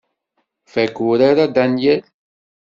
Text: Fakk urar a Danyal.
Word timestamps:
Fakk 0.71 0.97
urar 1.09 1.37
a 1.45 1.47
Danyal. 1.55 2.03